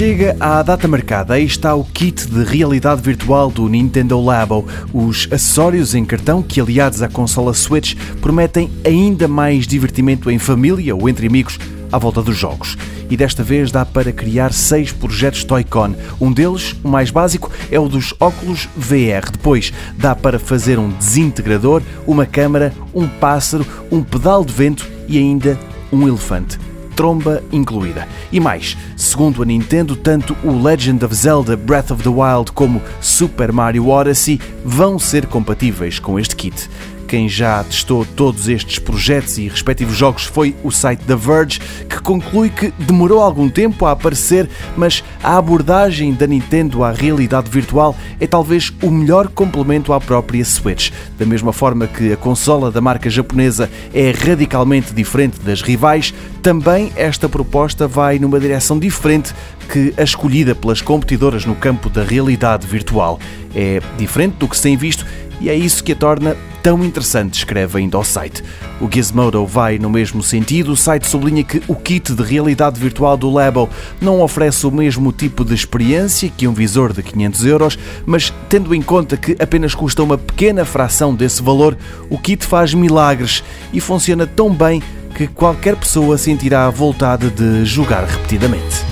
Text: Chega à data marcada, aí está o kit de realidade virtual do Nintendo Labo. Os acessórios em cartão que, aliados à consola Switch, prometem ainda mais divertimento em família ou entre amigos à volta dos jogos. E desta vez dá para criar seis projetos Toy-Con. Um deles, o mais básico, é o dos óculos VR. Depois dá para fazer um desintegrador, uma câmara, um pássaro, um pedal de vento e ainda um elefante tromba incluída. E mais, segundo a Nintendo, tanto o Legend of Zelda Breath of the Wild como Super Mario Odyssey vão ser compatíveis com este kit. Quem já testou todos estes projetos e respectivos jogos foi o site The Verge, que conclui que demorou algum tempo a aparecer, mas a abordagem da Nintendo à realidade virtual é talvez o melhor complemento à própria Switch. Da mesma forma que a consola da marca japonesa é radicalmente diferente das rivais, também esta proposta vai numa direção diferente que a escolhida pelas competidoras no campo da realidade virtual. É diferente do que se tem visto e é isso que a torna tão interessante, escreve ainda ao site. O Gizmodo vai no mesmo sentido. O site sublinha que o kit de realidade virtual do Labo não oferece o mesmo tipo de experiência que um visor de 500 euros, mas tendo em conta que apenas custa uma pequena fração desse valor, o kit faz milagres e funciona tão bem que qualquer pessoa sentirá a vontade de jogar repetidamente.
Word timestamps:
Chega 0.00 0.34
à 0.40 0.62
data 0.62 0.88
marcada, 0.88 1.34
aí 1.34 1.44
está 1.44 1.74
o 1.74 1.84
kit 1.84 2.26
de 2.26 2.42
realidade 2.42 3.02
virtual 3.02 3.50
do 3.50 3.68
Nintendo 3.68 4.18
Labo. 4.18 4.66
Os 4.94 5.28
acessórios 5.30 5.94
em 5.94 6.06
cartão 6.06 6.42
que, 6.42 6.58
aliados 6.58 7.02
à 7.02 7.08
consola 7.10 7.52
Switch, 7.52 7.94
prometem 8.18 8.70
ainda 8.82 9.28
mais 9.28 9.66
divertimento 9.66 10.30
em 10.30 10.38
família 10.38 10.96
ou 10.96 11.06
entre 11.06 11.26
amigos 11.26 11.58
à 11.92 11.98
volta 11.98 12.22
dos 12.22 12.34
jogos. 12.34 12.78
E 13.10 13.16
desta 13.16 13.42
vez 13.42 13.70
dá 13.70 13.84
para 13.84 14.10
criar 14.10 14.54
seis 14.54 14.90
projetos 14.90 15.44
Toy-Con. 15.44 15.94
Um 16.18 16.32
deles, 16.32 16.74
o 16.82 16.88
mais 16.88 17.10
básico, 17.10 17.52
é 17.70 17.78
o 17.78 17.86
dos 17.86 18.14
óculos 18.18 18.70
VR. 18.74 19.30
Depois 19.30 19.70
dá 19.98 20.16
para 20.16 20.38
fazer 20.38 20.78
um 20.78 20.88
desintegrador, 20.88 21.82
uma 22.06 22.24
câmara, 22.24 22.72
um 22.94 23.06
pássaro, 23.06 23.66
um 23.92 24.02
pedal 24.02 24.46
de 24.46 24.54
vento 24.54 24.88
e 25.06 25.18
ainda 25.18 25.58
um 25.92 26.08
elefante 26.08 26.58
tromba 27.00 27.42
incluída. 27.50 28.06
E 28.30 28.38
mais, 28.38 28.76
segundo 28.94 29.42
a 29.42 29.46
Nintendo, 29.46 29.96
tanto 29.96 30.36
o 30.44 30.62
Legend 30.62 31.02
of 31.02 31.14
Zelda 31.14 31.56
Breath 31.56 31.90
of 31.90 32.02
the 32.02 32.10
Wild 32.10 32.52
como 32.52 32.82
Super 33.00 33.50
Mario 33.50 33.88
Odyssey 33.88 34.38
vão 34.62 34.98
ser 34.98 35.24
compatíveis 35.24 35.98
com 35.98 36.18
este 36.18 36.36
kit. 36.36 36.68
Quem 37.10 37.28
já 37.28 37.64
testou 37.64 38.06
todos 38.06 38.46
estes 38.46 38.78
projetos 38.78 39.36
e 39.36 39.48
respectivos 39.48 39.96
jogos 39.96 40.26
foi 40.26 40.54
o 40.62 40.70
site 40.70 41.02
The 41.06 41.16
Verge, 41.16 41.58
que 41.88 42.00
conclui 42.00 42.50
que 42.50 42.72
demorou 42.78 43.20
algum 43.20 43.48
tempo 43.48 43.84
a 43.84 43.90
aparecer, 43.90 44.48
mas 44.76 45.02
a 45.20 45.36
abordagem 45.36 46.14
da 46.14 46.24
Nintendo 46.24 46.84
à 46.84 46.92
realidade 46.92 47.50
virtual 47.50 47.96
é 48.20 48.28
talvez 48.28 48.72
o 48.80 48.92
melhor 48.92 49.26
complemento 49.26 49.92
à 49.92 50.00
própria 50.00 50.44
Switch. 50.44 50.92
Da 51.18 51.26
mesma 51.26 51.52
forma 51.52 51.88
que 51.88 52.12
a 52.12 52.16
consola 52.16 52.70
da 52.70 52.80
marca 52.80 53.10
japonesa 53.10 53.68
é 53.92 54.12
radicalmente 54.12 54.94
diferente 54.94 55.40
das 55.40 55.62
rivais, 55.62 56.14
também 56.44 56.92
esta 56.94 57.28
proposta 57.28 57.88
vai 57.88 58.20
numa 58.20 58.38
direção 58.38 58.78
diferente 58.78 59.34
que 59.68 59.92
a 59.96 60.04
escolhida 60.04 60.54
pelas 60.54 60.80
competidoras 60.80 61.44
no 61.44 61.56
campo 61.56 61.90
da 61.90 62.04
realidade 62.04 62.68
virtual. 62.68 63.18
É 63.52 63.82
diferente 63.98 64.34
do 64.34 64.46
que 64.46 64.56
se 64.56 64.62
tem 64.62 64.76
visto 64.76 65.04
e 65.40 65.50
é 65.50 65.56
isso 65.56 65.82
que 65.82 65.90
a 65.90 65.96
torna 65.96 66.36
tão 66.62 66.84
interessante, 66.84 67.34
escreve 67.34 67.78
ainda 67.78 67.96
ao 67.96 68.04
site. 68.04 68.42
O 68.80 68.88
Gizmodo 68.90 69.44
vai 69.46 69.78
no 69.78 69.90
mesmo 69.90 70.22
sentido. 70.22 70.72
O 70.72 70.76
site 70.76 71.06
sublinha 71.06 71.44
que 71.44 71.62
o 71.66 71.74
kit 71.74 72.14
de 72.14 72.22
realidade 72.22 72.78
virtual 72.78 73.16
do 73.16 73.30
Labo 73.30 73.68
não 74.00 74.20
oferece 74.20 74.66
o 74.66 74.70
mesmo 74.70 75.12
tipo 75.12 75.44
de 75.44 75.54
experiência 75.54 76.30
que 76.36 76.46
um 76.46 76.52
visor 76.52 76.92
de 76.92 77.02
500 77.02 77.44
euros, 77.46 77.78
mas 78.06 78.32
tendo 78.48 78.74
em 78.74 78.82
conta 78.82 79.16
que 79.16 79.36
apenas 79.40 79.74
custa 79.74 80.02
uma 80.02 80.18
pequena 80.18 80.64
fração 80.64 81.14
desse 81.14 81.42
valor, 81.42 81.76
o 82.08 82.18
kit 82.18 82.44
faz 82.44 82.74
milagres 82.74 83.42
e 83.72 83.80
funciona 83.80 84.26
tão 84.26 84.52
bem 84.52 84.82
que 85.14 85.26
qualquer 85.26 85.76
pessoa 85.76 86.16
sentirá 86.16 86.66
a 86.66 86.70
vontade 86.70 87.30
de 87.30 87.64
jogar 87.64 88.04
repetidamente. 88.04 88.89